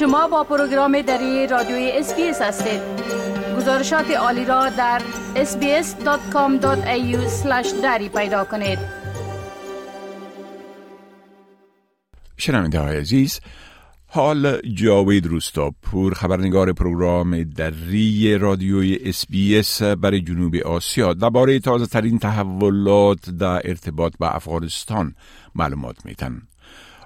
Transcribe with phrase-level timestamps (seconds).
[0.00, 2.80] شما با پروگرام دری رادیوی اس بی اس هستید.
[3.56, 5.02] گزارشات عالی را در
[5.34, 7.16] sbs.com.au
[7.82, 8.78] دری پیدا کنید.
[12.36, 13.40] شنونده های عزیز
[14.06, 21.86] حال جاوید روستاپور خبرنگار پروگرام دری رادیوی اس بی اس برای جنوب آسیا درباره تازه
[21.86, 25.14] ترین تحولات در ارتباط با افغانستان
[25.54, 26.42] معلومات میتن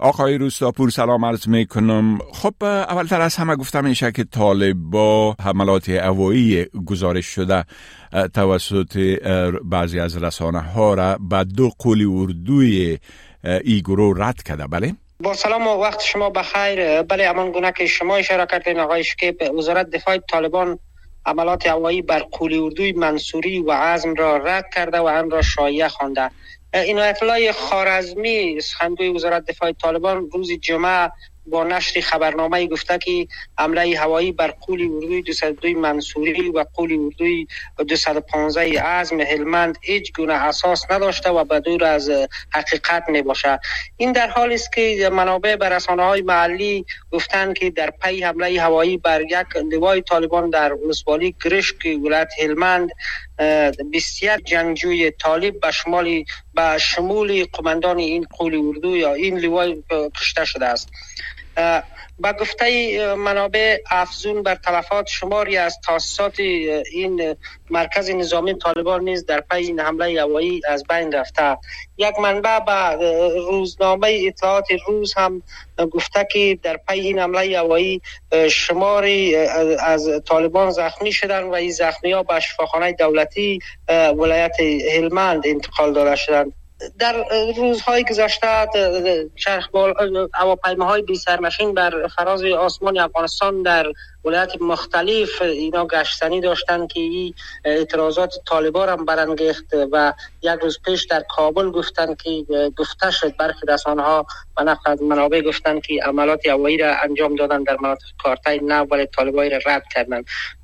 [0.00, 5.88] آقای روستاپور سلام عرض می کنم خب اولتر از همه گفتم میشه که طالبا حملات
[5.88, 7.64] هوایی گزارش شده
[8.34, 9.18] توسط
[9.64, 12.98] بعضی از رسانه ها را به دو قولی اردوی
[13.64, 14.66] ای گروه رد کرده.
[14.66, 17.02] بله؟ با سلام و وقت شما بخیر.
[17.02, 20.78] بله امان گونه که شما اشاره کردین آقای شکیب وزارت دفاع طالبان
[21.26, 25.88] عملات هوایی بر قولی اردوی منصوری و عزم را رد کرده و آن را شایعه
[25.88, 26.30] خوانده
[26.74, 31.10] عنایت الله خارزمی سخنگوی وزارت دفاع طالبان روز جمعه
[31.46, 33.26] با نشر خبرنامه گفته که
[33.58, 37.46] حمله هوایی بر قولی اردوی 202 منصوری و قولی اردوی
[37.78, 42.10] 215 عزم هلمند هیچ گونه اساس نداشته و به دور از
[42.54, 43.22] حقیقت می
[43.96, 48.60] این در حالی است که منابع بر رسانه های محلی گفتند که در پی حمله
[48.60, 52.90] هوایی بر یک لوای طالبان در ولسوالی گرشک ولایت هلمند
[53.90, 56.24] 21 جنگجوی طالب به شمال
[56.54, 59.82] به شمول قماندان این قولی اردو یا این لوای
[60.20, 60.88] کشته شده است.
[62.22, 66.40] با گفته منابع افزون بر تلفات شماری از تاسیسات
[66.92, 67.36] این
[67.70, 71.56] مرکز نظامی طالبان نیز در پی این حمله هوایی از بین رفته.
[71.96, 72.96] یک منبع به
[73.50, 75.42] روزنامه اطلاعات روز هم
[75.90, 78.02] گفته که در پی این حمله هوایی
[78.50, 79.36] شماری
[79.80, 84.56] از طالبان زخمی شدن و این زخمی ها به شفاخانه دولتی ولایت
[84.94, 86.52] هلمند انتقال داده شدند.
[86.98, 87.24] در
[87.56, 88.46] روزهای گذشته
[89.36, 89.68] چرخ
[90.34, 93.92] هواپیماهای بی سرنشین بر فراز آسمان افغانستان در
[94.24, 101.04] ولایت مختلف اینا گشتنی داشتن که این اعتراضات طالبان هم برانگیخت و یک روز پیش
[101.04, 102.44] در کابل گفتن که
[102.76, 104.26] گفته شد برخی رسانه ها
[104.56, 109.06] و نقل منابع گفتن که عملات هوایی را انجام دادن در مناطق کارتای نو ولی
[109.06, 110.22] طالبایی را رد کردن.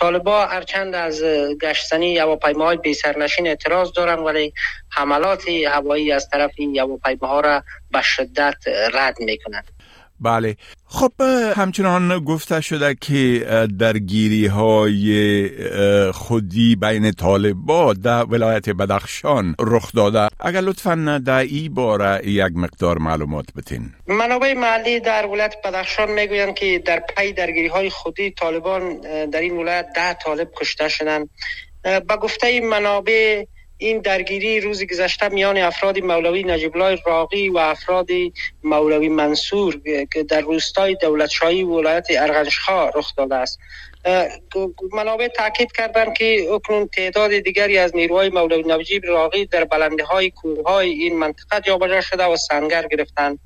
[0.00, 1.22] طالبا هرچند از
[1.62, 4.52] گشتنی هواپیماهای بی سرنشین اعتراض دارن ولی
[4.90, 8.56] حملات هوایی از طرف این هواپیماها را به شدت
[8.94, 9.77] رد می‌کنند.
[10.20, 10.56] بله.
[10.86, 11.12] خب
[11.56, 13.46] همچنان گفته شده که
[13.78, 15.50] درگیری های
[16.12, 20.28] خودی بین طالبا در ولایت بدخشان رخ داده.
[20.40, 23.90] اگر لطفا در ای باره یک مقدار معلومات بتین.
[24.06, 29.56] منابع محلی در ولایت بدخشان می‌گویند که در پی درگیری های خودی طالبان در این
[29.56, 31.30] ولایت ده طالب کشته شدند.
[31.82, 33.44] به گفته منابع
[33.78, 38.08] این درگیری روز گذشته میان افراد مولوی نجیب الله راقی و افراد
[38.62, 39.80] مولوی منصور
[40.12, 43.58] که در روستای دولتشاهی ولایت ارغنشخا رخ داده است.
[44.92, 50.30] منابع تاکید کردند که اکنون تعداد دیگری از نیروهای مولوی نجیب راقی در بلنده های
[50.30, 53.38] کوه های این منطقه جابجا شده و سنگر گرفتند.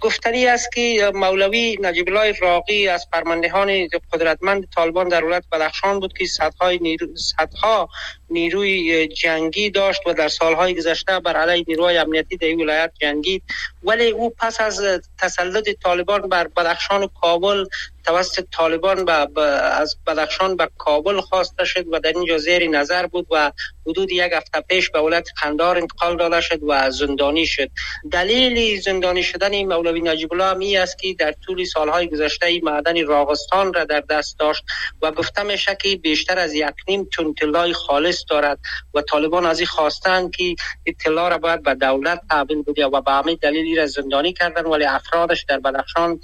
[0.00, 6.18] گفتنی است که مولوی نجیب الله راقی از فرماندهان قدرتمند طالبان در ولایت بدخشان بود
[6.18, 7.88] که صدها نیرو صدها
[8.30, 13.42] نیروی جنگی داشت و در سالهای گذشته بر علیه نیروهای امنیتی در ولایت جنگید.
[13.84, 17.64] ولی او پس از تسلط طالبان بر بدخشان و کابل
[18.04, 23.26] توسط طالبان به از بدخشان به کابل خواسته شد و در اینجا زیر نظر بود
[23.30, 23.52] و
[23.86, 27.70] حدود یک هفته پیش به ولایت قندار انتقال داده شد و زندانی شد.
[28.10, 33.06] دلیل زندانی شدن این مولوی نجیب الله است که در طول سالهای گذشته این معدن
[33.06, 34.64] راغستان را در دست داشت
[35.02, 38.58] و گفته میشه که بیشتر از یک نیم تن طلای خالص دارد
[38.94, 40.54] و طالبان از این خواستند که
[40.86, 44.84] اطلاع را باید به دولت تحویل بده و به همین دلیل را زندانی کردن ولی
[44.84, 46.20] افرادش در بدخشان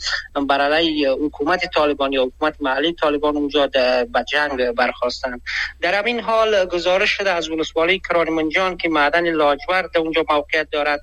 [0.49, 5.43] بر علیه حکومت طالبان یا حکومت محلی طالبان اونجا به جنگ برخواستند
[5.81, 11.01] در همین حال گزارش شده از ولسوالی کرانمنجان که معدن لاجورد اونجا موقعیت دارد.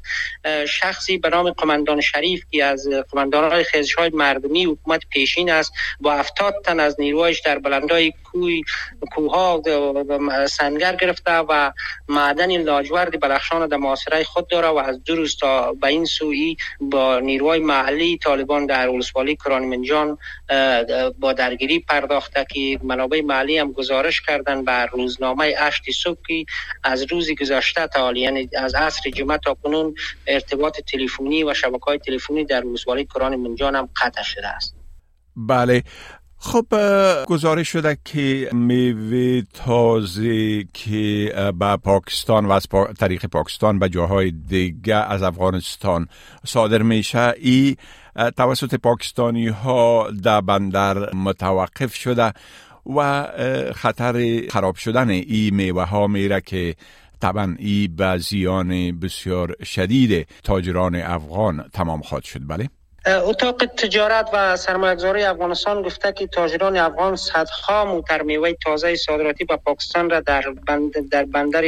[0.68, 5.74] شخصی به نام قماندان شریف که از قماندان های خیزش های مردمی حکومت پیشین است
[6.00, 8.64] با افتاد تن از نیروهایش در بلندای کوی
[9.12, 9.62] کوها
[10.50, 11.72] سنگر گرفته و
[12.09, 16.56] معدن لاجورد بلخشان در محاصره خود داره و از دو روز تا به این سوی
[16.80, 20.18] با نیروهای محلی طالبان در ولسوالی کرانمنجان
[21.20, 26.18] با درگیری پرداخته که منابع محلی هم گزارش کردن بر روزنامه اشتی صبح
[26.84, 29.96] از روزی گذشته تا یعنی از عصر جمعه تا کنون
[30.28, 34.76] ارتباط تلفنی و شبکه های تلفنی در ولسوالی کرانمنجان هم قطع شده است.
[35.35, 35.84] بله.
[36.37, 36.66] خب
[37.28, 42.67] گزارش شده که میوه تازه که به پاکستان و از
[42.99, 46.08] طریق پاکستان به جاهای دیگه از افغانستان
[46.46, 47.76] صادر میشه ای
[48.38, 52.34] توسط پاکستانی ها در بندر متوقف شده.
[52.85, 53.28] و
[53.76, 56.76] خطر خراب شدن ای میوه ها میره که
[57.22, 62.70] طبعا ای به زیان بسیار شدید تاجران افغان تمام خواهد شد بله؟
[63.08, 69.55] اتاق تجارت و سرمایه‌گذاری افغانستان گفته که تاجران افغان صدها موتر میوه تازه صادراتی به
[69.55, 71.64] پاکستان را در بند در بندر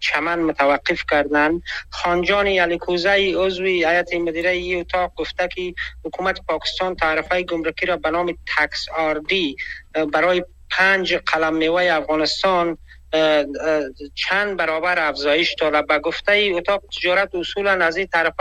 [0.00, 5.74] چمن متوقف کردند خانجان یلیکوزه عضو هیئت مدیره ای اتاق گفته که
[6.04, 9.56] حکومت پاکستان تعرفه گمرکی را به نام تکس آردی
[10.12, 12.78] برای پنج قلم میوه افغانستان
[14.14, 18.34] چند برابر افزایش داده به گفته ای اتاق تجارت اصولا از این طرف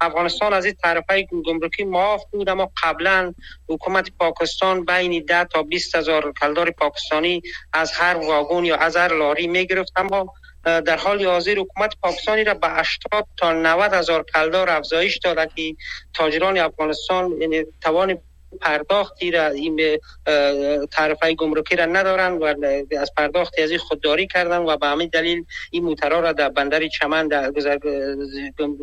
[0.00, 3.34] افغانستان از این طرفه گمرکی معاف بود اما قبلا
[3.68, 7.42] حکومت پاکستان بین 10 تا 20 هزار کلدار پاکستانی
[7.72, 10.34] از هر واگن یا از هر لاری می گرفت اما
[10.64, 15.76] در حال حاضر حکومت پاکستانی را به 80 تا 90 هزار کلدار افزایش داده که
[16.14, 18.18] تاجران افغانستان یعنی توان
[18.60, 19.98] پرداختی را این
[20.90, 22.54] تعرفه گمرکی را ندارن و
[23.00, 26.88] از پرداختی از این خودداری کردن و به همین دلیل این موترها را در بندر
[26.88, 27.52] چمن در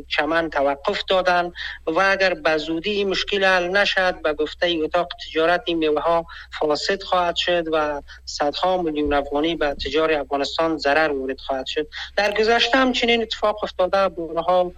[0.08, 1.52] چمن توقف دادن
[1.88, 6.26] و اگر به زودی این مشکل حل نشد به گفته اتاق تجارت این میوه ها
[6.60, 11.88] فاسد خواهد شد و صدها میلیون افغانی به تجار افغانستان ضرر وارد خواهد شد.
[12.16, 14.72] در گذشته هم چنین اتفاق افتاده بورها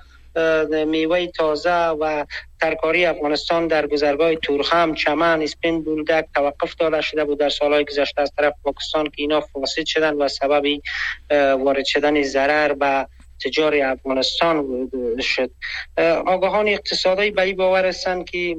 [0.88, 2.26] میوه تازه و
[2.62, 7.40] ترکاری افغانستان در گذرگاه تورخم چمن اسپین بولدک توقف داده شده بود.
[7.40, 10.64] در سالهای گذشته از طرف پاکستان که اینا فاسد شدن و سبب
[11.60, 13.08] وارد شدن ضرر به
[13.46, 14.90] تجار افغانستان
[15.20, 15.52] شد.
[16.26, 18.56] آگاهان اقتصادی به این باور هستند که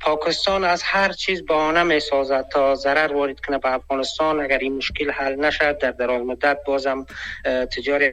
[0.00, 4.40] پاکستان از هر چیز بهانه می سازد تا ضرر وارد کنه به افغانستان.
[4.40, 7.06] اگر این مشکل حل نشد در دراز مدت بازم
[7.44, 8.12] تجار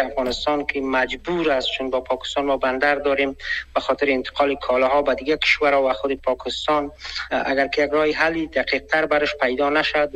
[0.00, 3.36] افغانستان که مجبور است چون با پاکستان ما بندر داریم
[3.74, 6.90] به خاطر انتقال کالاها به دیگه کشورها و خود پاکستان.
[7.30, 10.10] اگر که یک حلی دقیق تر برش پیدا نشد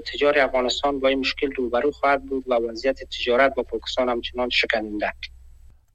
[0.00, 5.12] تجار افغانستان با این مشکل روبرو خواهد بود و وضعیت تجارت با پاکستان همچنان شکننده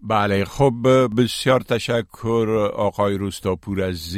[0.01, 0.73] بله خب
[1.17, 4.17] بسیار تشکر آقای روستاپور از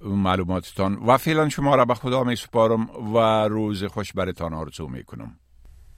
[0.00, 0.94] معلوماتتان.
[1.06, 3.18] و فعلا شما را به خدا می سپارم و
[3.48, 5.38] روز خوش برتان آرزو می کنم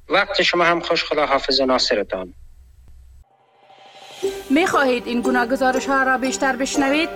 [0.08, 2.34] وقت شما هم خوش خدا حافظ ناصرتان
[4.50, 7.08] می خواهید این گونه گزارش ها را بیشتر بشنوید؟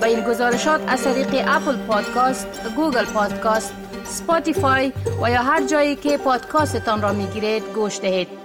[0.00, 2.46] با این گزارشات از طریق Apple Podcast،
[2.76, 3.74] Google Podcast،
[4.04, 4.92] Spotify
[5.22, 8.39] و یا هر جایی که پادکاستتان را می گیرید گوش دهید.